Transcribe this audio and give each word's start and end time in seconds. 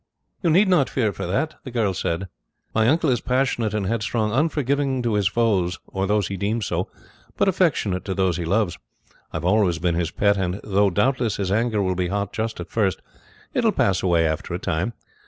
"You 0.41 0.49
need 0.49 0.67
not 0.67 0.89
fear 0.89 1.13
for 1.13 1.27
that," 1.27 1.57
the 1.63 1.69
girl 1.69 1.93
replied. 1.93 2.25
"My 2.73 2.87
uncle 2.87 3.11
is 3.11 3.21
passionate 3.21 3.75
and 3.75 3.85
headstrong 3.85 4.31
unforgiving 4.31 5.03
to 5.03 5.13
his 5.13 5.27
foes 5.27 5.77
or 5.85 6.07
those 6.07 6.27
he 6.27 6.37
deems 6.37 6.65
so, 6.65 6.89
but 7.37 7.47
affectionate 7.47 8.03
to 8.05 8.15
those 8.15 8.37
he 8.37 8.43
loves. 8.45 8.79
I 9.31 9.35
have 9.35 9.45
always 9.45 9.77
been 9.77 9.93
his 9.93 10.09
pet; 10.09 10.37
and 10.37 10.59
though, 10.63 10.89
doubtless, 10.89 11.37
his 11.37 11.51
anger 11.51 11.83
will 11.83 11.93
be 11.93 12.07
hot 12.07 12.33
just 12.33 12.59
at 12.59 12.71
first, 12.71 12.99
it 13.53 13.63
will 13.63 13.71
pass 13.71 14.01
away 14.01 14.25
after 14.25 14.55
a 14.55 14.59
time. 14.59 14.93